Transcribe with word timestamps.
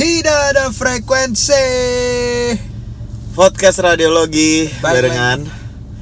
Tidak 0.00 0.56
ada 0.56 0.72
frekuensi. 0.72 1.60
Podcast 3.36 3.84
radiologi 3.84 4.64
Baik, 4.80 4.96
barengan 4.96 5.44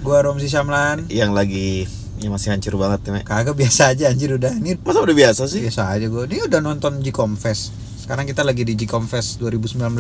Gua 0.07 0.23
Romsi 0.23 0.47
Syamlan. 0.47 1.11
yang 1.11 1.35
lagi 1.35 1.83
ya 2.23 2.31
masih 2.31 2.55
hancur 2.55 2.79
banget 2.79 3.11
ya. 3.11 3.27
Kagak 3.27 3.59
biasa 3.59 3.91
aja 3.91 4.07
anjir 4.07 4.39
udah. 4.39 4.55
Ini 4.55 4.79
Masa 4.87 5.03
udah 5.03 5.17
biasa 5.19 5.51
sih 5.51 5.67
biasa 5.67 5.99
aja 5.99 6.07
gua. 6.07 6.31
Ini 6.31 6.47
udah 6.47 6.63
nonton 6.63 7.03
Gcom 7.03 7.35
Fest. 7.35 7.75
Sekarang 7.99 8.23
kita 8.23 8.47
lagi 8.47 8.63
di 8.63 8.79
Gcom 8.79 9.11
Fest 9.11 9.43
2019 9.43 9.91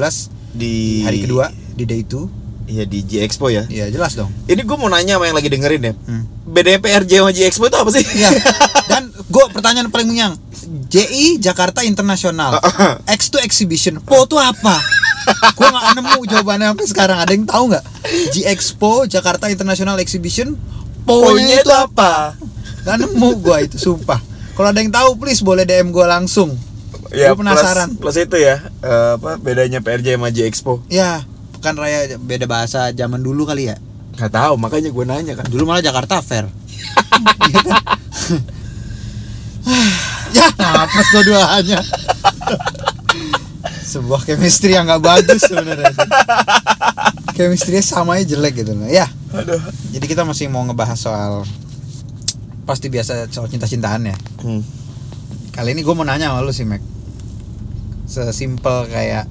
di 0.55 1.03
hari 1.03 1.27
kedua 1.27 1.51
di 1.51 1.83
day 1.83 2.07
2. 2.07 2.71
Iya 2.71 2.87
di 2.87 3.03
G 3.03 3.27
Expo 3.27 3.51
ya. 3.51 3.67
Iya 3.67 3.91
jelas 3.91 4.15
dong. 4.15 4.30
Ini 4.46 4.62
gue 4.62 4.77
mau 4.79 4.87
nanya 4.87 5.19
sama 5.19 5.27
yang 5.27 5.35
lagi 5.35 5.51
dengerin 5.51 5.83
ya. 5.83 5.95
Hmm. 6.07 6.23
PRJ 6.55 7.19
sama 7.19 7.35
G 7.35 7.51
Expo 7.51 7.67
itu 7.67 7.75
apa 7.75 7.91
sih? 7.91 8.07
Iya. 8.15 8.30
Dan 8.95 9.11
gue 9.11 9.45
pertanyaan 9.51 9.91
paling 9.91 10.07
mengyang. 10.07 10.39
JI 10.89 11.36
Jakarta 11.36 11.84
Internasional. 11.84 12.57
X2 13.04 13.45
Exhibition. 13.45 14.00
Po 14.00 14.25
itu 14.25 14.41
apa? 14.41 14.80
gue 15.29 15.68
nggak 15.68 16.00
nemu 16.00 16.21
jawabannya 16.25 16.72
sampai 16.72 16.86
sekarang. 16.89 17.18
Ada 17.21 17.32
yang 17.36 17.44
tahu 17.44 17.64
nggak? 17.68 17.85
G 18.32 18.49
Expo 18.49 19.04
Jakarta 19.04 19.53
International 19.53 20.00
Exhibition. 20.00 20.57
Po-nya 21.04 21.61
itu 21.61 21.72
apa? 21.72 22.36
Gak 22.85 22.96
nemu 23.04 23.29
gue 23.40 23.58
itu 23.68 23.77
sumpah. 23.77 24.21
Kalau 24.57 24.68
ada 24.72 24.80
yang 24.80 24.93
tahu 24.93 25.21
please 25.21 25.44
boleh 25.44 25.68
DM 25.68 25.93
gue 25.93 26.07
langsung. 26.08 26.57
Ya, 27.13 27.32
gue 27.32 27.41
penasaran. 27.41 27.96
Plus, 27.96 28.16
plus 28.16 28.25
itu 28.25 28.36
ya. 28.41 28.64
eh, 28.80 29.13
apa 29.16 29.36
bedanya 29.41 29.85
PRJ 29.85 30.16
sama 30.16 30.29
G 30.32 30.49
Expo? 30.49 30.80
Ya 30.89 31.25
pekan 31.58 31.75
raya 31.75 32.14
beda 32.22 32.47
bahasa 32.47 32.94
zaman 32.94 33.19
dulu 33.19 33.42
kali 33.42 33.66
ya. 33.69 33.77
Gak 34.14 34.30
tahu 34.30 34.55
makanya 34.56 34.94
gue 34.94 35.05
nanya 35.05 35.34
kan. 35.36 35.44
Dulu 35.50 35.69
malah 35.69 35.84
Jakarta 35.84 36.22
Fair. 36.22 36.48
Iya 37.48 37.64
kan? 37.64 37.80
ya, 40.34 40.48
hapus 40.56 41.06
dua-duanya. 41.14 41.81
Sebuah 43.89 44.20
chemistry 44.28 44.77
yang 44.77 44.84
nggak 44.84 45.03
bagus 45.03 45.41
sebenarnya. 45.48 45.92
Chemistry 47.36 47.80
sama 47.80 48.20
aja 48.20 48.36
jelek 48.36 48.61
gitu. 48.64 48.77
Ya. 48.89 49.08
Aduh. 49.33 49.61
Jadi 49.92 50.05
kita 50.05 50.25
masih 50.28 50.52
mau 50.52 50.64
ngebahas 50.64 50.98
soal 50.98 51.44
pasti 52.69 52.92
biasa 52.92 53.33
soal 53.33 53.48
cinta-cintaan 53.48 54.12
ya. 54.12 54.17
Hmm. 54.44 54.61
Kali 55.56 55.72
ini 55.72 55.80
gue 55.80 55.94
mau 55.97 56.05
nanya 56.05 56.30
sama 56.30 56.45
lu 56.45 56.52
sih, 56.52 56.69
Mac. 56.69 56.84
Sesimpel 58.05 58.92
kayak 58.92 59.24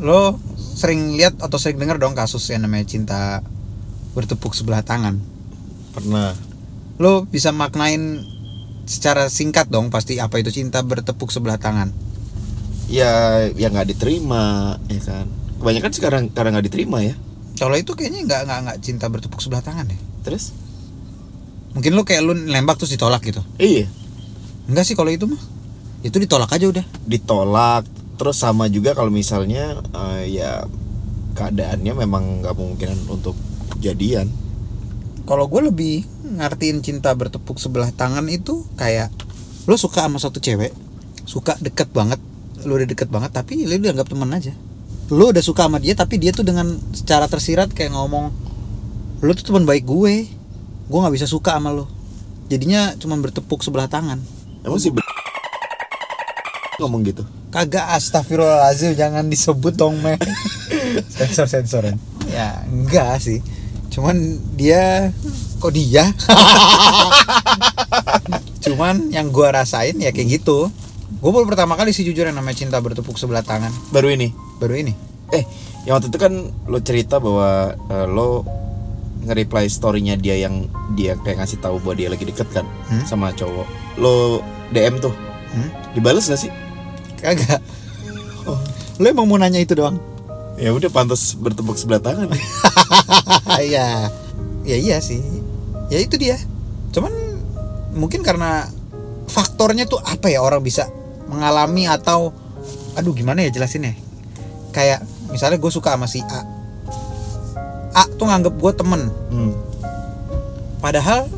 lo 0.00 0.40
sering 0.56 1.14
lihat 1.14 1.36
atau 1.38 1.60
sering 1.60 1.76
denger 1.76 2.00
dong 2.00 2.16
kasus 2.16 2.42
yang 2.48 2.64
namanya 2.64 2.88
cinta 2.88 3.44
bertepuk 4.16 4.56
sebelah 4.56 4.80
tangan. 4.80 5.20
Pernah. 5.92 6.32
lo 7.00 7.26
bisa 7.26 7.50
maknain 7.50 8.24
secara 8.84 9.26
singkat 9.26 9.66
dong 9.66 9.88
pasti 9.88 10.18
apa 10.18 10.36
itu 10.36 10.50
cinta 10.50 10.82
bertepuk 10.82 11.28
sebelah 11.28 11.56
tangan 11.56 11.90
Ya 12.86 13.08
ya 13.48 13.72
nggak 13.72 13.88
diterima 13.88 14.76
ya 14.86 15.00
kan. 15.00 15.24
Kebanyakan 15.56 15.92
sekarang 15.94 16.22
karena 16.28 16.48
nggak 16.52 16.66
diterima 16.68 16.98
ya. 17.00 17.14
kalau 17.54 17.72
itu 17.74 17.94
kayaknya 17.94 18.26
nggak 18.26 18.40
nggak 18.44 18.58
nggak 18.64 18.78
cinta 18.80 19.06
bertepuk 19.06 19.38
sebelah 19.38 19.62
tangan 19.62 19.86
deh 19.86 20.00
Terus? 20.22 20.50
mungkin 21.72 21.94
lo 21.94 22.02
kayak 22.02 22.20
lu 22.20 22.34
nembak 22.34 22.76
terus 22.76 22.90
ditolak 22.90 23.22
gitu 23.22 23.40
Iya. 23.56 23.86
enggak 24.66 24.84
sih 24.84 24.92
kalau 24.92 25.08
itu 25.08 25.24
mah 25.24 25.38
itu 26.02 26.16
ditolak 26.18 26.50
aja 26.50 26.66
udah 26.68 26.84
ditolak 27.06 27.86
terus 28.18 28.36
sama 28.36 28.66
juga 28.66 28.92
kalau 28.92 29.08
misalnya 29.08 29.78
eh, 29.78 30.36
ya 30.36 30.66
keadaannya 31.32 31.92
memang 31.96 32.42
nggak 32.42 32.52
memungkinkan 32.52 33.00
untuk 33.06 33.38
jadian 33.78 34.28
kalau 35.24 35.46
gue 35.46 35.64
lebih 35.64 35.96
ngartiin 36.38 36.80
cinta 36.80 37.12
bertepuk 37.12 37.60
sebelah 37.60 37.92
tangan 37.92 38.24
itu 38.28 38.64
kayak 38.78 39.12
lo 39.68 39.76
suka 39.78 40.06
sama 40.06 40.18
satu 40.18 40.42
cewek 40.42 40.74
suka 41.28 41.54
deket 41.62 41.92
banget 41.94 42.18
lo 42.62 42.78
udah 42.78 42.88
deket 42.88 43.10
banget 43.10 43.30
tapi 43.34 43.66
lo 43.66 43.74
dianggap 43.74 44.06
teman 44.06 44.30
aja. 44.30 44.54
Lo 45.10 45.34
udah 45.34 45.42
suka 45.42 45.66
sama 45.66 45.82
dia 45.82 45.98
tapi 45.98 46.16
dia 46.16 46.30
tuh 46.30 46.46
dengan 46.46 46.78
secara 46.94 47.26
tersirat 47.26 47.74
kayak 47.74 47.92
ngomong 47.92 48.30
lo 49.22 49.30
tuh 49.34 49.50
teman 49.50 49.66
baik 49.66 49.86
gue 49.86 50.30
gue 50.86 50.98
nggak 50.98 51.14
bisa 51.14 51.26
suka 51.26 51.58
sama 51.58 51.70
lo 51.74 51.86
jadinya 52.50 52.94
cuman 52.98 53.18
bertepuk 53.22 53.62
sebelah 53.66 53.90
tangan. 53.90 54.22
Emang 54.62 54.78
sih 54.78 54.94
ngomong 56.78 57.02
gitu? 57.06 57.22
Kagak 57.52 57.98
astagfirullahaladzim 57.98 58.96
jangan 58.96 59.28
disebut 59.28 59.74
dong 59.76 60.00
meh. 60.00 60.16
Sensor 61.18 61.46
sensoran 61.46 61.96
ya 62.32 62.64
enggak 62.64 63.20
sih 63.20 63.38
cuman 63.92 64.16
dia 64.56 65.12
kok 65.60 65.70
dia? 65.70 66.08
Cuman 68.62 69.10
yang 69.10 69.28
gua 69.28 69.52
rasain 69.52 69.98
ya 69.98 70.10
kayak 70.10 70.40
gitu. 70.40 70.70
Gue 71.18 71.30
baru 71.30 71.46
pertama 71.46 71.74
kali 71.74 71.94
sih 71.94 72.02
jujur 72.02 72.26
yang 72.26 72.34
namanya 72.34 72.62
cinta 72.62 72.78
bertepuk 72.78 73.14
sebelah 73.14 73.42
tangan. 73.42 73.70
Baru 73.90 74.10
ini? 74.10 74.30
Baru 74.58 74.74
ini. 74.74 74.90
Eh 75.30 75.44
yang 75.84 75.98
waktu 75.98 76.10
itu 76.10 76.18
kan 76.18 76.32
lo 76.66 76.78
cerita 76.78 77.18
bahwa 77.18 77.74
eh, 77.74 78.06
lo 78.06 78.42
nge-reply 79.22 79.70
storynya 79.70 80.18
dia 80.18 80.34
yang 80.34 80.66
dia 80.94 81.14
kayak 81.14 81.42
ngasih 81.42 81.62
tahu 81.62 81.78
bahwa 81.78 81.94
dia 81.94 82.08
lagi 82.10 82.26
deket 82.26 82.50
kan 82.50 82.66
Hmm? 82.90 83.02
sama 83.06 83.30
cowok. 83.30 83.66
Lo 83.98 84.42
DM 84.70 84.98
tuh. 84.98 85.14
Hmm? 85.52 85.68
dibales 85.92 86.24
gak 86.24 86.40
sih? 86.40 86.50
Kagak. 87.20 87.60
Lo 88.96 89.06
emang 89.06 89.28
mau 89.28 89.36
nanya 89.36 89.60
itu 89.60 89.76
doang 89.76 90.00
ya 90.62 90.70
udah 90.70 90.90
pantas 90.94 91.34
bertepuk 91.34 91.74
sebelah 91.74 91.98
tangan 91.98 92.30
Iya, 93.62 94.10
ya 94.62 94.76
iya 94.78 94.96
sih. 95.02 95.20
Ya 95.90 95.98
itu 95.98 96.16
dia. 96.16 96.38
Cuman 96.94 97.12
mungkin 97.92 98.22
karena 98.24 98.66
faktornya 99.28 99.84
tuh 99.86 100.00
apa 100.02 100.30
ya 100.30 100.40
orang 100.40 100.62
bisa 100.64 100.88
mengalami 101.28 101.86
atau, 101.86 102.32
aduh 102.94 103.12
gimana 103.12 103.44
ya 103.44 103.50
jelasinnya? 103.52 103.94
Kayak 104.72 105.04
misalnya 105.30 105.58
gue 105.60 105.72
suka 105.72 105.94
sama 105.94 106.08
si 106.08 106.24
A. 106.24 106.40
A 107.92 108.02
tuh 108.08 108.26
nganggep 108.26 108.54
gue 108.56 108.72
temen. 108.72 109.02
hmm. 109.30 109.52
Padahal 110.80 111.28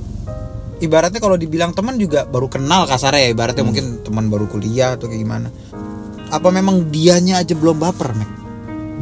ibaratnya 0.80 1.20
kalau 1.20 1.36
dibilang 1.36 1.74
teman 1.76 1.98
juga 1.98 2.24
baru 2.24 2.46
kenal 2.48 2.86
kasarnya 2.86 3.28
ya. 3.28 3.30
Ibaratnya 3.34 3.64
Hmm. 3.66 3.70
mungkin 3.74 3.86
teman 4.06 4.30
baru 4.30 4.46
kuliah 4.48 4.94
atau 4.96 5.10
kayak 5.10 5.20
gimana. 5.20 5.48
Apa 6.30 6.48
memang 6.50 6.88
dianya 6.88 7.42
aja 7.42 7.52
belum 7.52 7.78
baper, 7.78 8.14
Mek? 8.16 8.30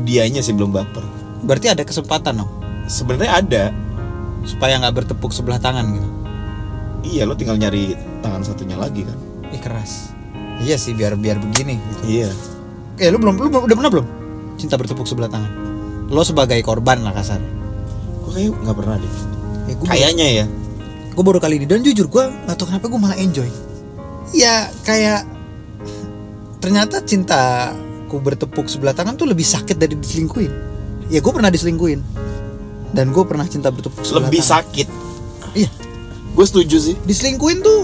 Dianya 0.00 0.41
sih 0.41 0.53
belum 0.53 0.70
baper 0.70 1.04
Berarti 1.42 1.66
ada 1.69 1.82
kesempatan 1.82 2.38
dong 2.38 2.50
sebenarnya 2.84 3.32
ada 3.34 3.64
supaya 4.42 4.75
nggak 4.76 4.94
bertepuk 4.97 5.30
sebelah 5.30 5.58
tangan 5.58 5.86
gitu. 5.92 6.08
iya 7.04 7.22
lo 7.22 7.34
tinggal 7.34 7.54
nyari 7.54 7.94
tangan 8.19 8.42
satunya 8.42 8.75
lagi 8.75 9.02
kan 9.02 9.19
Ih 9.48 9.58
keras. 9.58 10.10
Iya 10.58 10.75
sih 10.75 10.92
biar 10.92 11.12
biar 11.14 11.36
begini 11.36 11.76
gitu. 11.76 12.02
iya 12.08 12.31
Eh 12.97 13.08
lu 13.08 13.16
belum 13.16 13.36
lu 13.36 13.48
belum- 13.48 13.64
udah 13.64 13.76
pernah 13.76 13.91
belum 13.91 14.06
cinta 14.54 14.75
bertepuk 14.75 15.04
sebelah 15.04 15.28
tangan? 15.28 15.50
Lo 16.08 16.22
sebagai 16.22 16.56
korban 16.60 17.00
lah 17.00 17.10
kasar. 17.10 17.41
Gue 18.22 18.32
kayak 18.32 18.52
nggak 18.54 18.76
pernah 18.76 18.97
deh. 18.97 19.12
Ya, 19.64 19.75
Kayaknya 19.78 20.26
ya. 20.32 20.47
gue 21.08 21.22
baru 21.22 21.38
kali 21.38 21.56
ini 21.56 21.66
dan 21.66 21.81
jujur 21.81 22.06
gue 22.06 22.25
nggak 22.25 22.54
tahu 22.54 22.66
kenapa 22.69 22.86
gue 22.86 23.00
malah 23.00 23.16
enjoy. 23.16 23.48
Ya 24.31 24.54
kayak 24.82 25.26
ternyata 26.58 27.02
cinta 27.02 27.72
ku 28.12 28.21
bertepuk 28.21 28.69
sebelah 28.69 28.93
tangan 28.93 29.17
tuh 29.17 29.25
lebih 29.25 29.43
sakit 29.43 29.81
dari 29.81 29.97
diselingkuin. 29.97 30.53
Ya 31.09 31.25
gue 31.25 31.33
pernah 31.33 31.49
diselingkuin 31.49 32.00
dan 32.93 33.09
gue 33.09 33.25
pernah 33.25 33.49
cinta 33.49 33.73
bertepuk 33.73 34.05
sebelah 34.05 34.28
Lebih 34.28 34.45
tangan. 34.45 34.53
sakit. 34.61 34.89
Iya 35.56 35.71
Gue 36.33 36.45
setuju 36.45 36.77
sih. 36.78 36.95
diselingkuin 37.05 37.61
tuh 37.61 37.81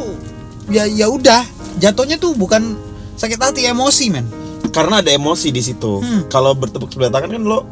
ya 0.68 0.84
ya 0.84 1.08
udah 1.08 1.44
jatuhnya 1.76 2.20
tuh 2.20 2.36
bukan 2.36 2.76
sakit 3.16 3.40
hati 3.40 3.64
emosi 3.64 4.12
men. 4.12 4.28
Karena 4.68 5.00
ada 5.00 5.08
emosi 5.08 5.48
di 5.48 5.64
situ. 5.64 6.04
Hmm. 6.04 6.28
Kalau 6.28 6.52
bertepuk 6.52 6.92
sebelah 6.92 7.08
tangan 7.08 7.32
kan 7.32 7.42
lo 7.42 7.64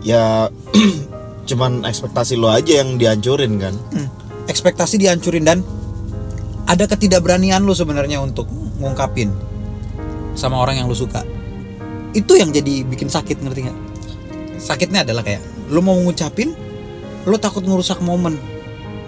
ya 0.00 0.48
cuman 1.48 1.84
ekspektasi 1.84 2.40
lo 2.40 2.48
aja 2.48 2.80
yang 2.80 2.96
dihancurin 2.96 3.60
kan. 3.60 3.76
Hmm, 3.92 4.08
ekspektasi 4.48 4.96
dihancurin 4.96 5.44
dan 5.44 5.60
ada 6.64 6.84
ketidakberanian 6.84 7.64
lu 7.64 7.72
sebenarnya 7.72 8.20
untuk 8.20 8.48
ngungkapin 8.80 9.28
sama 10.36 10.60
orang 10.60 10.80
yang 10.80 10.86
lu 10.86 10.94
suka 10.94 11.24
itu 12.16 12.32
yang 12.36 12.54
jadi 12.54 12.84
bikin 12.84 13.08
sakit 13.12 13.42
ngerti 13.44 13.68
nggak? 13.68 13.78
Sakitnya 14.58 15.04
adalah 15.04 15.22
kayak 15.22 15.42
lu 15.68 15.84
mau 15.84 15.96
ngucapin 15.96 16.56
lu 17.28 17.36
takut 17.36 17.64
ngerusak 17.64 18.00
momen. 18.00 18.36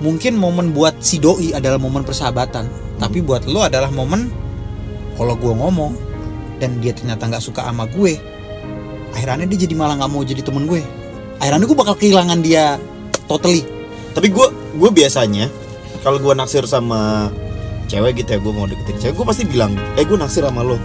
Mungkin 0.01 0.37
momen 0.37 0.73
buat 0.73 0.97
si 1.05 1.21
doi 1.21 1.53
adalah 1.53 1.77
momen 1.77 2.05
persahabatan 2.05 2.69
tapi 3.01 3.25
buat 3.25 3.45
lu 3.49 3.61
adalah 3.61 3.89
momen 3.89 4.29
kalau 5.17 5.37
gua 5.37 5.57
ngomong 5.57 5.93
dan 6.61 6.77
dia 6.81 6.93
ternyata 6.93 7.29
nggak 7.29 7.45
suka 7.45 7.65
sama 7.65 7.89
gue 7.89 8.21
akhirnya 9.17 9.49
dia 9.49 9.65
jadi 9.65 9.75
malah 9.77 9.97
nggak 10.01 10.11
mau 10.13 10.23
jadi 10.23 10.41
temen 10.45 10.65
gue. 10.69 10.85
Akhirnya 11.41 11.65
gue 11.65 11.79
bakal 11.79 11.97
kehilangan 11.97 12.39
dia 12.45 12.77
totally. 13.27 13.65
Tapi 14.13 14.29
gue 14.29 14.47
gue 14.77 14.91
biasanya 14.93 15.49
kalau 16.05 16.21
gue 16.21 16.33
naksir 16.33 16.65
sama 16.65 17.33
cewek 17.91 18.23
gitu 18.23 18.37
ya 18.37 18.39
gue 18.39 18.53
mau 18.55 18.71
deketin 18.71 18.97
cewek 19.03 19.15
gue 19.19 19.27
pasti 19.27 19.45
bilang 19.45 19.75
eh 19.99 20.07
gue 20.07 20.15
naksir 20.15 20.47
sama 20.47 20.63
lo 20.63 20.79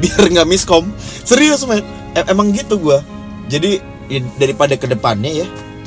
biar 0.00 0.24
nggak 0.32 0.48
miskom. 0.48 0.88
Serius 1.26 1.66
men. 1.66 1.82
E- 2.12 2.28
emang 2.28 2.52
gitu 2.52 2.76
gue 2.76 3.00
jadi 3.48 3.80
i- 4.12 4.32
daripada 4.36 4.76
ke 4.76 4.84
depannya 4.84 5.44
ya 5.44 5.46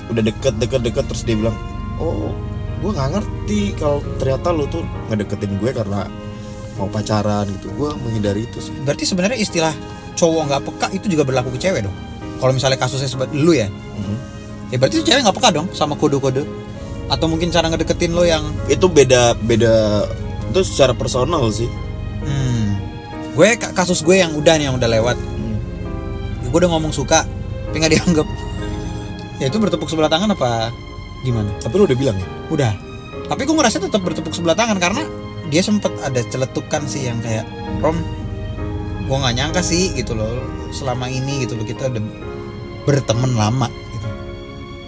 udah 0.09 0.25
deket 0.25 0.57
deket 0.57 0.81
deket 0.81 1.05
terus 1.05 1.21
dia 1.21 1.37
bilang 1.37 1.53
oh 2.01 2.33
gue 2.81 2.91
nggak 2.93 3.09
ngerti 3.13 3.61
kalau 3.77 4.01
ternyata 4.17 4.49
lo 4.49 4.65
tuh 4.65 4.81
ngedeketin 5.09 5.57
gue 5.61 5.69
karena 5.69 6.09
mau 6.75 6.89
pacaran 6.91 7.45
gitu. 7.47 7.71
Gue 7.77 7.93
menghindari 8.03 8.43
itu 8.49 8.59
sih. 8.59 8.73
Berarti 8.83 9.05
sebenarnya 9.07 9.39
istilah 9.39 9.71
cowok 10.17 10.41
nggak 10.49 10.61
peka 10.65 10.87
itu 10.91 11.05
juga 11.07 11.23
berlaku 11.23 11.55
ke 11.55 11.59
cewek 11.61 11.87
dong? 11.87 11.95
Kalau 12.41 12.51
misalnya 12.51 12.75
kasusnya 12.81 13.07
sebab 13.07 13.31
lu 13.31 13.53
ya? 13.55 13.69
Hmm. 13.69 14.17
ya 14.73 14.81
berarti 14.81 15.05
cewek 15.05 15.21
nggak 15.23 15.37
peka 15.39 15.49
dong 15.55 15.67
sama 15.71 15.93
kode-kode? 15.95 16.43
Atau 17.07 17.29
mungkin 17.29 17.53
cara 17.53 17.69
ngedeketin 17.69 18.17
lo 18.17 18.25
yang 18.25 18.43
itu 18.65 18.89
beda 18.89 19.37
beda 19.45 20.03
itu 20.49 20.61
secara 20.65 20.97
personal 20.97 21.45
sih. 21.53 21.69
Hmm, 22.25 22.64
gue 23.35 23.47
ka- 23.59 23.75
kasus 23.75 23.99
gue 23.99 24.15
yang 24.15 24.31
udah 24.31 24.55
nih 24.55 24.71
yang 24.71 24.75
udah 24.79 24.89
lewat. 24.89 25.17
Hmm. 25.19 25.59
ya, 26.39 26.47
gue 26.47 26.59
udah 26.63 26.71
ngomong 26.71 26.95
suka 26.95 27.27
tapi 27.67 27.83
nggak 27.83 27.93
dianggap. 27.99 28.27
Ya 29.43 29.51
itu 29.51 29.59
bertepuk 29.59 29.91
sebelah 29.91 30.07
tangan 30.07 30.31
apa 30.31 30.71
gimana? 31.27 31.51
Tapi 31.59 31.75
lu 31.75 31.83
udah 31.83 31.97
bilang 31.99 32.15
ya? 32.15 32.27
Udah. 32.47 32.71
Tapi 33.27 33.43
gue 33.43 33.51
ngerasa 33.51 33.83
tetap 33.83 33.99
bertepuk 33.99 34.31
sebelah 34.31 34.55
tangan 34.55 34.79
karena 34.79 35.03
dia 35.51 35.59
sempet 35.59 35.91
ada 35.99 36.23
celetukan 36.31 36.87
sih 36.87 37.11
yang 37.11 37.19
kayak 37.19 37.43
Rom 37.83 37.99
gue 39.05 39.17
nggak 39.19 39.35
nyangka 39.35 39.59
sih 39.59 39.91
gitu 39.99 40.15
loh. 40.15 40.31
Selama 40.71 41.11
ini 41.11 41.43
gitu 41.43 41.59
loh 41.59 41.67
kita 41.67 41.91
udah 41.91 42.03
berteman 42.87 43.35
lama 43.35 43.67
gitu. 43.67 44.07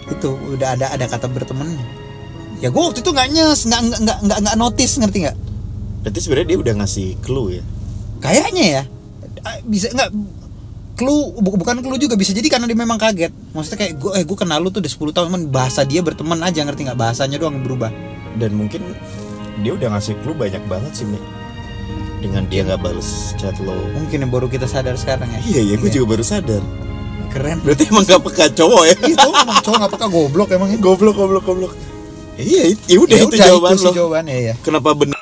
Itu 0.08 0.28
udah 0.56 0.72
ada 0.72 0.96
ada 0.96 1.04
kata 1.04 1.28
bertemannya. 1.28 1.84
Ya 2.64 2.72
gue 2.72 2.80
waktu 2.80 3.04
itu 3.04 3.12
nggak 3.12 3.28
nyes 3.28 3.68
nggak 3.68 3.80
nggak 3.84 4.00
nggak 4.00 4.18
nggak 4.24 4.38
nggak 4.48 4.56
notice 4.56 4.96
ngerti 4.96 5.28
nggak? 5.28 5.36
Berarti 6.00 6.18
sebenarnya 6.24 6.48
dia 6.48 6.58
udah 6.64 6.74
ngasih 6.80 7.08
clue 7.20 7.60
ya 7.60 7.64
kayaknya 8.18 8.64
ya. 8.64 8.82
Ah, 9.40 9.58
bisa 9.62 9.88
nggak 9.88 10.10
clue 10.94 11.30
bu- 11.36 11.54
bukan 11.56 11.78
clue 11.78 11.94
juga 11.96 12.14
bisa 12.14 12.30
jadi 12.30 12.46
karena 12.46 12.66
dia 12.66 12.74
memang 12.74 12.96
kaget. 12.96 13.30
Maksudnya 13.50 13.78
kayak 13.78 13.92
gue 13.96 14.10
eh 14.14 14.24
gue 14.24 14.36
kenal 14.36 14.58
lu 14.58 14.68
tuh 14.68 14.78
udah 14.78 14.90
10 14.90 15.12
tahun 15.12 15.26
cuman 15.28 15.42
bahasa 15.48 15.82
dia 15.82 16.00
berteman 16.00 16.38
aja 16.40 16.60
ngerti 16.60 16.84
nggak? 16.84 16.98
Bahasanya 16.98 17.38
doang 17.38 17.58
berubah. 17.58 17.90
Dan 18.34 18.54
mungkin 18.54 18.82
dia 19.58 19.72
udah 19.72 19.88
ngasih 19.92 20.18
clue 20.20 20.34
banyak 20.34 20.62
banget 20.64 20.92
sih 20.92 21.06
Mi. 21.06 21.18
Dengan 22.18 22.46
dia 22.46 22.62
nggak 22.62 22.78
bales 22.78 23.32
chat 23.34 23.54
lo. 23.58 23.78
Mungkin 23.94 24.18
yang 24.20 24.30
baru 24.30 24.46
kita 24.46 24.66
sadar 24.66 24.94
sekarang 24.94 25.30
ya. 25.30 25.40
Iya 25.44 25.60
iya 25.64 25.74
gue 25.76 25.86
juga 25.88 26.18
baru 26.18 26.24
sadar. 26.24 26.62
Keren. 27.28 27.60
Berarti 27.60 27.84
emang 27.86 28.02
gak 28.02 28.24
peka 28.24 28.46
cowok 28.50 28.82
ya? 28.84 28.94
Itu 29.06 29.28
emang 29.28 29.60
cowok 29.60 29.76
nggak 29.78 29.92
peka 29.92 30.06
goblok 30.08 30.48
emangnya 30.50 30.78
goblok 30.78 31.14
goblok 31.14 31.44
goblok. 31.44 31.72
Iya 32.34 32.70
it- 32.70 32.86
ya 32.86 32.98
udah 32.98 33.14
Ya 33.14 33.20
itu 33.20 33.34
udah, 33.34 33.38
jawaban 33.44 33.70
sih 33.74 33.82
lo 33.82 33.90
jawabannya 33.92 34.36
ya 34.40 34.54
kenapa 34.62 34.94
bener 34.94 35.18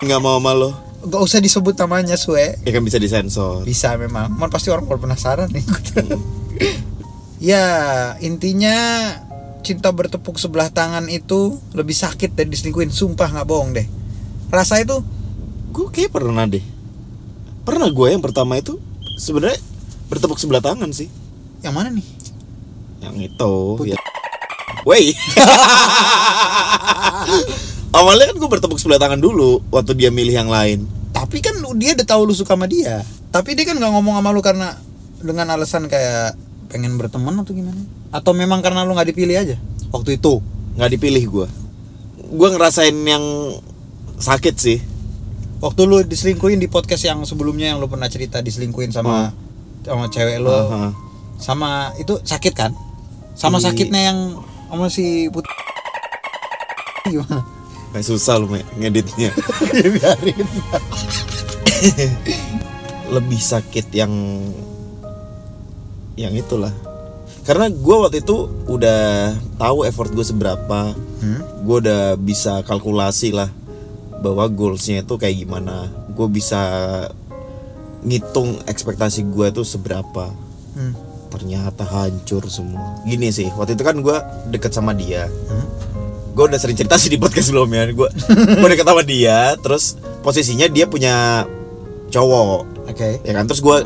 nggak 0.00 0.18
mau 0.18 0.42
sama 0.42 0.50
lo 0.50 0.70
gak 1.06 1.22
usah 1.22 1.40
disebut 1.40 1.74
namanya 1.80 2.16
Sue. 2.20 2.60
Ya 2.64 2.70
kan 2.72 2.84
bisa 2.84 3.00
disensor. 3.00 3.64
Bisa 3.64 3.96
memang. 3.96 4.36
Cuman 4.36 4.50
pasti 4.52 4.68
orang 4.68 4.84
kalau 4.84 5.00
penasaran 5.00 5.48
nih. 5.48 5.64
Ya 7.40 7.64
intinya 8.20 8.76
cinta 9.64 9.88
bertepuk 9.88 10.36
sebelah 10.36 10.68
tangan 10.68 11.08
itu 11.08 11.56
lebih 11.72 11.96
sakit 11.96 12.36
dari 12.36 12.52
diselingkuhin. 12.52 12.92
Sumpah 12.92 13.32
nggak 13.32 13.48
bohong 13.48 13.72
deh. 13.72 13.88
Rasa 14.52 14.76
itu 14.84 15.00
gue 15.72 15.88
kayak 15.88 16.12
pernah 16.12 16.44
deh. 16.44 16.60
Pernah 17.64 17.88
gue 17.88 18.12
yang 18.12 18.20
pertama 18.20 18.60
itu 18.60 18.76
sebenarnya 19.16 19.56
bertepuk 20.12 20.36
sebelah 20.36 20.60
tangan 20.60 20.92
sih. 20.92 21.08
Yang 21.64 21.72
mana 21.72 21.88
nih? 21.88 22.06
Yang 23.00 23.16
itu 23.32 23.52
ya. 23.88 23.98
Wey 24.84 25.12
awalnya 27.90 28.30
kan 28.30 28.36
gue 28.38 28.50
bertepuk 28.50 28.78
sebelah 28.78 29.00
tangan 29.00 29.18
dulu 29.18 29.62
waktu 29.70 29.94
dia 29.96 30.10
milih 30.12 30.34
yang 30.34 30.50
lain. 30.50 30.86
Tapi 31.10 31.42
kan 31.42 31.58
dia 31.76 31.94
udah 31.94 32.06
tahu 32.06 32.30
lu 32.30 32.34
suka 32.34 32.54
sama 32.54 32.70
dia. 32.70 33.02
Tapi 33.30 33.54
dia 33.54 33.66
kan 33.66 33.78
nggak 33.78 33.92
ngomong 33.92 34.18
sama 34.18 34.30
lu 34.30 34.40
karena 34.42 34.78
dengan 35.20 35.46
alasan 35.52 35.86
kayak 35.86 36.34
pengen 36.70 36.96
berteman 36.96 37.34
atau 37.42 37.52
gimana? 37.52 37.82
Atau 38.14 38.32
memang 38.34 38.62
karena 38.62 38.82
lu 38.86 38.94
nggak 38.94 39.10
dipilih 39.14 39.36
aja? 39.36 39.56
Waktu 39.90 40.18
itu. 40.18 40.38
Nggak 40.78 40.90
dipilih 40.98 41.24
gue 41.26 41.48
gue 42.30 42.48
ngerasain 42.54 42.94
yang 42.94 43.24
sakit 44.22 44.54
sih. 44.54 44.78
Waktu 45.60 45.80
lu 45.84 46.00
diselingkuhin 46.06 46.62
di 46.62 46.70
podcast 46.70 47.04
yang 47.04 47.20
sebelumnya 47.26 47.74
yang 47.74 47.82
lu 47.82 47.90
pernah 47.90 48.06
cerita 48.06 48.40
diselingkuhin 48.40 48.94
sama 48.94 49.34
sama 49.82 50.06
cewek 50.08 50.38
lu. 50.40 50.48
Aha. 50.54 50.94
sama 51.40 51.90
itu 51.98 52.20
sakit 52.22 52.52
kan? 52.54 52.70
Sama 53.34 53.58
Di- 53.58 53.64
sakitnya 53.66 54.12
yang 54.12 54.18
sama 54.70 54.86
si 54.92 55.26
put 55.32 55.42
gimana 57.08 57.42
kayak 57.90 58.06
susah 58.06 58.38
lu 58.38 58.46
Me, 58.46 58.62
ngeditnya. 58.78 59.34
Biarin. 59.94 60.46
Lebih 63.10 63.40
sakit 63.40 63.90
yang 63.90 64.12
yang 66.14 66.34
itulah. 66.36 66.72
Karena 67.42 67.66
gue 67.72 67.96
waktu 67.96 68.22
itu 68.22 68.46
udah 68.68 69.34
tahu 69.58 69.88
effort 69.88 70.10
gue 70.14 70.26
seberapa. 70.26 70.94
Hmm? 71.20 71.44
gue 71.60 71.76
udah 71.84 72.16
bisa 72.16 72.64
kalkulasi 72.64 73.36
lah 73.36 73.52
bahwa 74.24 74.48
goalsnya 74.48 75.04
itu 75.04 75.14
kayak 75.20 75.44
gimana. 75.44 75.92
Gue 76.16 76.28
bisa 76.32 76.60
ngitung 78.00 78.64
ekspektasi 78.64 79.28
gue 79.28 79.46
itu 79.50 79.62
seberapa. 79.66 80.32
Hmm. 80.70 80.94
ternyata 81.30 81.86
hancur 81.86 82.42
semua. 82.50 83.06
Gini 83.06 83.30
sih 83.30 83.46
waktu 83.54 83.78
itu 83.78 83.86
kan 83.86 84.02
gue 84.02 84.16
deket 84.50 84.74
sama 84.74 84.90
dia. 84.90 85.30
Hmm? 85.46 85.66
Gue 86.30 86.44
udah 86.46 86.58
sering 86.60 86.78
cerita 86.78 86.96
sih 86.96 87.10
di 87.12 87.18
podcast 87.18 87.50
sebelumnya. 87.50 87.86
Gue 87.90 88.08
gue 88.60 88.68
deket 88.70 88.86
sama 88.86 89.02
dia 89.02 89.54
terus 89.60 89.98
posisinya 90.24 90.66
dia 90.70 90.86
punya 90.86 91.44
cowok. 92.10 92.90
Oke. 92.90 93.22
Ya 93.22 93.32
kan? 93.36 93.44
Terus 93.50 93.60
gue 93.62 93.76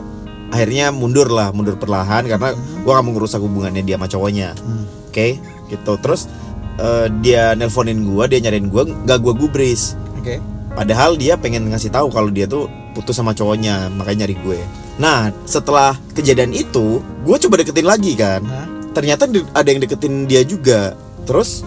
akhirnya 0.55 0.94
mundur 0.94 1.26
lah 1.32 1.50
mundur 1.50 1.75
perlahan 1.75 2.31
karena 2.31 2.55
gue 2.55 2.91
gak 2.93 3.05
mau 3.05 3.12
ngerusak 3.12 3.41
hubungannya 3.43 3.82
dia 3.82 3.96
sama 3.96 4.08
cowoknya. 4.08 4.49
Hmm. 4.58 4.85
oke? 5.11 5.29
Gitu. 5.73 5.93
Terus 6.00 6.29
eh, 6.81 7.06
dia 7.25 7.52
nelponin 7.56 8.05
gue 8.05 8.25
dia 8.31 8.38
nyariin 8.44 8.69
gue 8.69 8.82
gak 9.08 9.19
gue 9.20 9.35
gubris. 9.35 9.97
Oke. 10.20 10.38
Padahal 10.75 11.14
dia 11.14 11.38
pengen 11.38 11.70
ngasih 11.70 11.94
tahu 11.94 12.11
kalau 12.11 12.35
dia 12.35 12.50
tuh 12.50 12.67
putus 12.94 13.14
sama 13.14 13.35
cowoknya 13.35 13.90
makanya 13.94 14.26
nyari 14.26 14.37
gue. 14.43 14.61
Nah 14.99 15.31
setelah 15.47 15.94
kejadian 16.14 16.55
itu 16.55 17.02
gue 17.23 17.37
coba 17.47 17.62
deketin 17.62 17.87
lagi 17.87 18.14
kan. 18.19 18.43
Hah? 18.47 18.75
ternyata 18.94 19.26
ada 19.52 19.69
yang 19.69 19.82
deketin 19.82 20.31
dia 20.31 20.47
juga. 20.47 20.94
Terus 21.26 21.67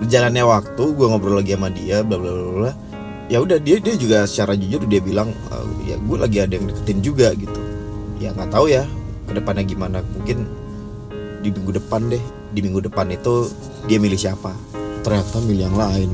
berjalannya 0.00 0.44
waktu 0.48 0.82
gue 0.96 1.06
ngobrol 1.06 1.36
lagi 1.38 1.52
sama 1.54 1.68
dia 1.68 2.00
bla 2.00 2.16
bla 2.16 2.32
bla 2.32 2.50
bla. 2.56 2.72
Ya 3.30 3.38
udah 3.38 3.62
dia 3.62 3.78
dia 3.78 3.94
juga 3.94 4.26
secara 4.26 4.58
jujur 4.58 4.82
dia 4.90 4.98
bilang 4.98 5.30
"Eh, 5.52 5.94
ya 5.94 5.96
gue 6.00 6.16
lagi 6.18 6.38
ada 6.42 6.52
yang 6.56 6.66
deketin 6.66 6.98
juga 7.04 7.30
gitu. 7.36 7.60
Ya 8.18 8.32
nggak 8.34 8.50
tahu 8.50 8.72
ya 8.72 8.88
ke 9.28 9.32
depannya 9.36 9.62
gimana. 9.62 10.02
Mungkin 10.16 10.48
di 11.44 11.48
minggu 11.52 11.76
depan 11.76 12.10
deh. 12.10 12.22
Di 12.50 12.60
minggu 12.64 12.82
depan 12.82 13.06
itu 13.12 13.46
dia 13.86 14.02
milih 14.02 14.18
siapa. 14.18 14.50
Ternyata 15.04 15.38
milih 15.44 15.70
yang 15.70 15.76
lain 15.78 16.10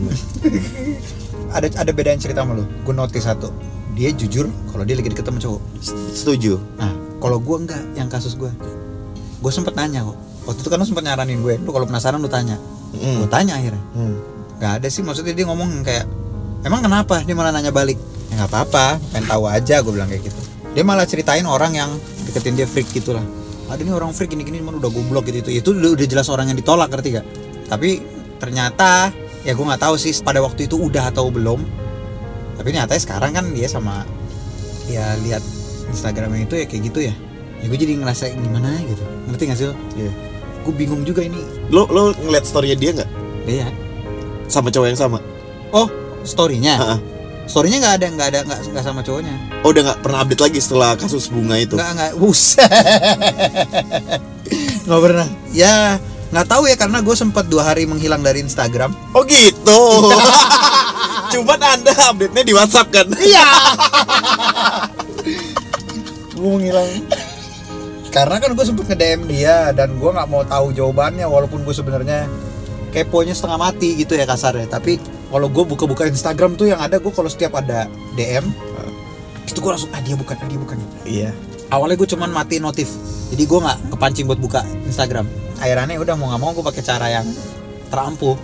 ada 1.57 1.67
ada 1.73 1.91
bedanya 1.95 2.21
cerita 2.21 2.45
sama 2.45 2.59
lu? 2.59 2.67
Gue 2.85 2.93
notice 2.93 3.25
satu. 3.25 3.49
Dia 3.97 4.13
jujur 4.13 4.51
kalau 4.69 4.85
dia 4.85 4.99
lagi 4.99 5.09
deket 5.09 5.25
sama 5.25 5.41
cowok. 5.41 5.63
Setuju. 6.13 6.61
Nah 6.77 6.93
kalau 7.23 7.41
gue 7.41 7.57
enggak 7.57 7.83
yang 7.97 8.11
kasus 8.13 8.37
gue 8.37 8.51
gue 9.41 9.53
sempet 9.55 9.73
nanya 9.79 10.05
kok. 10.05 10.19
Waktu 10.47 10.61
itu 10.63 10.69
kan 10.69 10.79
lu 10.79 10.87
sempet 10.87 11.05
nyaranin 11.07 11.41
gue. 11.41 11.55
Lu 11.65 11.73
kalau 11.73 11.89
penasaran 11.89 12.21
lu 12.21 12.29
tanya 12.29 12.61
Mm. 12.95 13.17
gue 13.25 13.29
tanya 13.31 13.59
akhirnya. 13.59 13.85
Hmm. 13.95 14.17
nggak 14.57 14.73
ada 14.81 14.89
sih 14.89 15.05
maksudnya 15.05 15.37
dia 15.37 15.45
ngomong 15.45 15.85
kayak 15.85 16.07
emang 16.65 16.81
kenapa? 16.81 17.21
Dia 17.27 17.35
malah 17.37 17.53
nanya 17.53 17.75
balik. 17.75 17.99
Ya 18.33 18.43
nggak 18.43 18.51
apa-apa 18.51 19.01
pengen 19.13 19.27
tahu 19.31 19.45
aja 19.51 19.83
gue 19.83 19.93
bilang 19.93 20.09
kayak 20.09 20.29
gitu. 20.29 20.41
Dia 20.73 20.85
malah 20.85 21.05
ceritain 21.09 21.45
orang 21.45 21.73
yang 21.77 21.91
deketin 22.29 22.57
dia 22.57 22.69
freak 22.69 22.91
gitu 22.93 23.17
lah 23.17 23.25
ada 23.67 23.83
nih 23.83 23.91
orang 23.91 24.15
freak 24.15 24.31
gini-gini 24.31 24.63
cuman 24.63 24.79
udah 24.79 24.91
goblok 24.95 25.27
gitu 25.27 25.51
itu 25.51 25.75
udah, 25.75 25.99
udah 25.99 26.07
jelas 26.07 26.31
orang 26.31 26.55
yang 26.55 26.55
ditolak 26.55 26.87
ngerti 26.87 27.19
gak 27.19 27.27
tapi 27.67 27.99
ternyata 28.39 29.11
ya 29.47 29.53
gue 29.55 29.65
nggak 29.65 29.83
tahu 29.83 29.95
sih 29.95 30.11
pada 30.23 30.43
waktu 30.43 30.67
itu 30.67 30.75
udah 30.75 31.15
atau 31.15 31.31
belum. 31.31 31.63
Tapi 32.57 32.69
nyatanya 32.73 33.03
sekarang 33.03 33.31
kan 33.37 33.47
dia 33.55 33.69
sama 33.71 34.03
ya 34.91 35.15
lihat 35.23 35.43
Instagramnya 35.87 36.51
itu 36.51 36.55
ya 36.59 36.67
kayak 36.67 36.83
gitu 36.91 36.99
ya. 37.07 37.15
Ya 37.63 37.65
gue 37.71 37.79
jadi 37.79 37.95
ngerasa 37.95 38.35
gimana 38.35 38.75
gitu. 38.83 39.03
Ngerti 39.31 39.43
gak 39.47 39.59
sih 39.59 39.67
lo? 39.71 39.75
Iya. 39.95 40.13
Gue 40.67 40.75
bingung 40.75 41.07
juga 41.07 41.23
ini. 41.23 41.39
Lo 41.71 41.87
lo 41.87 42.11
ngeliat 42.19 42.43
storynya 42.43 42.75
dia 42.75 42.91
nggak? 42.99 43.11
Iya. 43.47 43.71
Sama 44.51 44.75
cowok 44.75 44.91
yang 44.91 44.99
sama? 44.99 45.23
Oh 45.71 45.87
storynya? 46.27 46.75
Ha-ha. 46.75 46.99
storynya 47.47 47.79
nggak 47.79 47.95
ada 48.03 48.07
nggak 48.11 48.29
ada 48.35 48.41
nggak 48.43 48.83
sama 48.83 49.07
cowoknya. 49.07 49.31
Oh 49.63 49.71
udah 49.71 49.83
nggak 49.87 50.03
pernah 50.03 50.19
update 50.27 50.43
lagi 50.43 50.59
setelah 50.59 50.99
kasus 50.99 51.31
bunga 51.31 51.55
itu? 51.55 51.79
Nggak 51.79 51.91
nggak. 51.95 52.13
Buset 52.19 52.67
nggak 54.91 55.01
pernah. 55.07 55.27
Ya 55.55 56.03
nggak 56.35 56.47
tahu 56.51 56.67
ya 56.67 56.75
karena 56.75 56.99
gue 57.07 57.15
sempat 57.15 57.47
dua 57.47 57.71
hari 57.71 57.87
menghilang 57.87 58.19
dari 58.19 58.43
Instagram. 58.43 58.91
Oh 59.15 59.23
gitu. 59.23 60.11
Cuman 61.33 61.61
anda 61.63 61.95
update-nya 62.11 62.43
di 62.43 62.53
WhatsApp 62.55 62.91
kan? 62.91 63.07
iya. 63.19 63.47
Gue 66.37 66.53
menghilang 66.53 66.85
karena 68.17 68.41
kan 68.41 68.51
gue 68.57 68.65
sempet 68.65 68.89
nge 68.89 68.97
DM 68.97 69.21
dia 69.29 69.77
dan 69.77 70.01
gue 70.01 70.09
nggak 70.09 70.29
mau 70.33 70.41
tahu 70.41 70.73
jawabannya 70.73 71.29
walaupun 71.29 71.69
gue 71.69 71.75
sebenarnya 71.77 72.25
keponya 72.89 73.37
setengah 73.37 73.61
mati 73.61 73.93
gitu 73.93 74.17
ya 74.17 74.25
kasarnya. 74.25 74.73
Tapi 74.73 74.97
kalau 75.29 75.53
gue 75.53 75.65
buka-buka 75.69 76.09
Instagram 76.09 76.57
tuh 76.57 76.73
yang 76.73 76.81
ada 76.81 76.97
gue 76.97 77.13
kalau 77.13 77.29
setiap 77.29 77.61
ada 77.61 77.85
DM 78.17 78.49
itu 79.45 79.59
gue 79.61 79.69
langsung 79.69 79.93
ah 79.93 80.01
dia 80.01 80.17
bukan 80.17 80.33
ah 80.33 80.49
dia 80.49 80.57
bukan. 80.57 80.77
Iya. 81.05 81.31
awalnya 81.69 82.01
gue 82.01 82.09
cuman 82.09 82.33
mati 82.33 82.57
notif. 82.57 82.89
Jadi 83.37 83.43
gue 83.45 83.59
nggak 83.61 83.93
kepancing 83.93 84.25
buat 84.25 84.41
buka 84.41 84.65
Instagram. 84.89 85.29
Akhirnya 85.61 86.01
udah 86.01 86.15
mau 86.17 86.33
nggak 86.33 86.41
mau 86.41 86.51
gue 86.57 86.65
pakai 86.65 86.83
cara 86.89 87.07
yang 87.21 87.27
terampuh. 87.93 88.41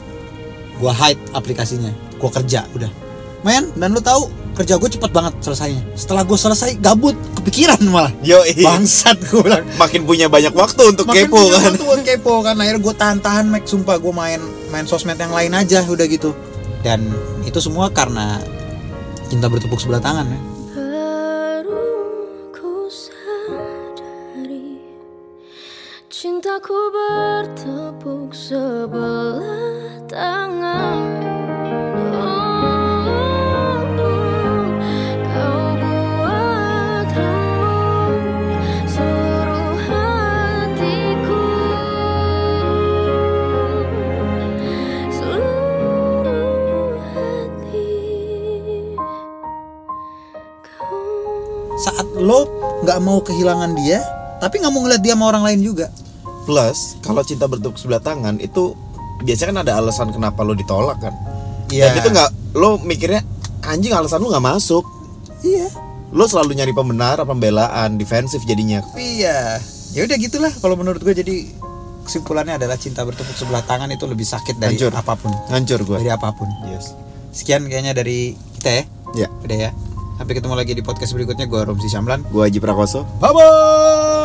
Gue 0.76 0.92
hide 0.92 1.22
aplikasinya. 1.32 1.96
Gue 2.20 2.28
kerja 2.28 2.68
udah. 2.76 2.92
Men 3.40 3.72
dan 3.80 3.96
lu 3.96 4.04
tahu 4.04 4.28
kerja 4.52 4.76
gue 4.76 4.90
cepet 4.92 5.10
banget 5.10 5.34
selesainya. 5.40 5.82
Setelah 5.96 6.22
gue 6.24 6.38
selesai 6.38 6.76
gabut. 6.78 7.16
Kepikiran 7.40 7.80
malah. 7.88 8.12
Yo, 8.20 8.40
bangsat 8.44 9.18
gue 9.28 9.40
bilang. 9.42 9.64
Makin 9.80 10.04
punya 10.04 10.26
banyak 10.28 10.52
waktu 10.52 10.82
untuk 10.92 11.08
Makin 11.08 11.26
kepo 11.26 11.36
punya 11.40 11.58
kan. 11.58 11.70
waktu 11.72 11.84
buat 11.84 12.02
kepo 12.04 12.34
kan. 12.44 12.54
Akhirnya 12.60 12.80
gue 12.80 12.94
tahan-tahan 12.94 13.44
Mac. 13.48 13.64
Sumpah 13.64 13.96
gue 13.96 14.12
main 14.12 14.40
main 14.70 14.86
sosmed 14.86 15.16
yang 15.16 15.32
lain 15.32 15.52
aja 15.56 15.82
udah 15.88 16.06
gitu. 16.06 16.36
Dan 16.84 17.08
itu 17.48 17.58
semua 17.58 17.88
karena 17.90 18.38
cinta 19.32 19.48
bertepuk 19.48 19.80
sebelah 19.80 20.02
tangan 20.02 20.28
ya. 20.28 20.40
Cintaku 26.22 26.78
bertepuk 26.94 28.30
sebelah 28.30 29.42
tangan 30.06 30.91
lo 52.32 52.48
nggak 52.80 52.98
mau 52.98 53.20
kehilangan 53.20 53.76
dia 53.76 54.00
tapi 54.40 54.58
nggak 54.58 54.72
mau 54.72 54.80
ngeliat 54.80 54.98
dia 54.98 55.12
sama 55.12 55.28
orang 55.28 55.44
lain 55.44 55.60
juga 55.62 55.92
Plus, 56.42 56.98
kalau 56.98 57.22
cinta 57.22 57.46
bertepuk 57.46 57.78
sebelah 57.78 58.00
tangan 58.00 58.34
itu 58.36 58.74
biasanya 59.22 59.48
kan 59.52 59.58
ada 59.62 59.72
alasan 59.78 60.10
kenapa 60.10 60.42
lo 60.42 60.58
ditolak 60.58 60.98
kan. 60.98 61.14
Iya. 61.70 61.86
Dan 61.86 62.02
itu 62.02 62.08
nggak 62.10 62.30
lo 62.52 62.82
mikirnya 62.82 63.22
anjing 63.62 63.94
alasan 63.94 64.18
lo 64.18 64.26
nggak 64.26 64.42
masuk. 64.48 64.82
iya 65.40 65.70
Lo 66.10 66.26
selalu 66.26 66.52
nyari 66.54 66.74
pembenaran, 66.74 67.22
pembelaan, 67.22 67.94
defensif 67.94 68.42
jadinya. 68.42 68.82
iya 68.92 69.62
ya 69.92 70.02
udah 70.02 70.18
gitulah 70.18 70.50
kalau 70.58 70.74
menurut 70.74 70.98
gue 70.98 71.14
jadi 71.14 71.46
kesimpulannya 72.02 72.58
adalah 72.58 72.74
cinta 72.74 73.06
bertepuk 73.06 73.32
sebelah 73.32 73.62
tangan 73.62 73.86
itu 73.88 74.02
lebih 74.04 74.26
sakit 74.26 74.58
dari 74.58 74.74
Hancur. 74.74 74.90
apa 74.90 75.14
pun 75.14 75.30
Hancur 75.46 75.78
gue. 75.80 75.96
dari 75.96 76.10
apa 76.10 76.34
pun 76.34 76.50
Yes. 76.66 76.90
sekian 77.30 77.64
kayaknya 77.64 77.94
dari 77.94 78.34
kita 78.58 78.70
ya 78.72 78.84
Ya, 79.14 79.28
udah 79.38 79.58
ya 79.60 79.70
sampai 80.22 80.38
ketemu 80.38 80.54
lagi 80.54 80.72
di 80.78 80.86
podcast 80.86 81.10
berikutnya. 81.18 81.50
Gue 81.50 81.66
Romsi 81.66 81.90
Syamlan. 81.90 82.22
Gue 82.30 82.46
Haji 82.46 82.62
Prakoso. 82.62 83.02
bye 83.18 83.34
bye 83.34 84.21